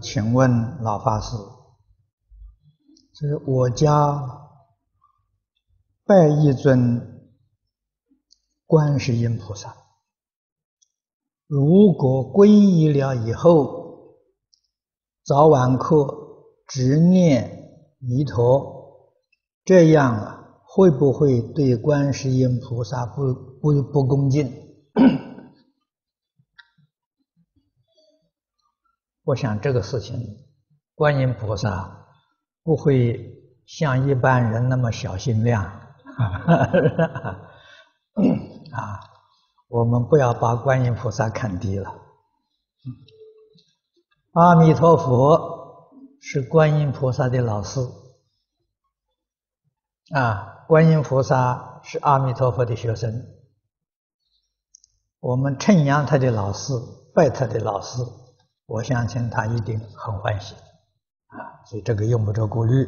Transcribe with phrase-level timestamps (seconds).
[0.00, 1.36] 请问老法师，
[3.14, 4.22] 这是我家
[6.06, 7.32] 拜一尊
[8.64, 9.74] 观世音菩萨，
[11.48, 14.14] 如果皈依了以后，
[15.24, 16.06] 早晚课
[16.68, 19.10] 只念弥陀，
[19.64, 24.48] 这样啊，会不会对观世音菩萨不不不恭敬？
[29.28, 30.38] 我想这个事情，
[30.94, 32.06] 观音菩萨
[32.62, 33.30] 不会
[33.66, 35.64] 像一般人那么小心量
[38.72, 39.00] 啊！
[39.68, 41.94] 我们不要把观音菩萨看低了。
[44.32, 45.90] 阿弥陀佛
[46.22, 47.80] 是观音菩萨的老师
[50.14, 53.12] 啊，观音菩萨是阿弥陀佛的学生，
[55.20, 56.72] 我们称扬他的老师，
[57.14, 58.00] 拜他的老师。
[58.68, 60.54] 我相信他一定很欢喜，
[61.28, 62.86] 啊，所以这个用不着顾虑。